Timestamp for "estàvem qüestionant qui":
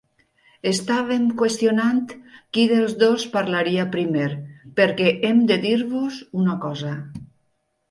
0.69-2.63